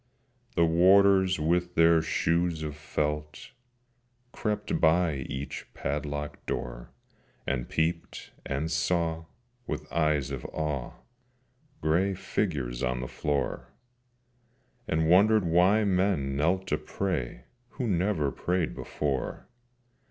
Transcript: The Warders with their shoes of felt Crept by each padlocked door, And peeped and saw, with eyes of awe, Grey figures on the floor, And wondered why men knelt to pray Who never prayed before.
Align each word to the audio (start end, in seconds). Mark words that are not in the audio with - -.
The 0.55 0.65
Warders 0.65 1.39
with 1.39 1.75
their 1.75 2.01
shoes 2.01 2.63
of 2.63 2.75
felt 2.75 3.51
Crept 4.31 4.81
by 4.81 5.17
each 5.29 5.71
padlocked 5.75 6.43
door, 6.47 6.89
And 7.45 7.69
peeped 7.69 8.31
and 8.43 8.71
saw, 8.71 9.25
with 9.67 9.85
eyes 9.93 10.31
of 10.31 10.43
awe, 10.45 10.93
Grey 11.81 12.15
figures 12.15 12.81
on 12.81 13.01
the 13.01 13.07
floor, 13.07 13.75
And 14.87 15.07
wondered 15.07 15.45
why 15.45 15.83
men 15.83 16.35
knelt 16.35 16.65
to 16.69 16.79
pray 16.79 17.43
Who 17.73 17.85
never 17.85 18.31
prayed 18.31 18.73
before. 18.73 19.47